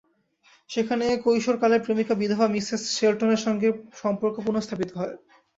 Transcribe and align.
সেখানে 0.69 1.05
কৈশোরকালের 1.25 1.83
প্রেমিকা 1.85 2.13
বিধবা 2.21 2.47
মিসেস 2.53 2.81
শেলটনের 2.97 3.41
সঙ্গে 3.45 3.67
সম্পর্ক 4.01 4.35
পুনস্থাপিত 4.47 4.89
হয়। 4.97 5.15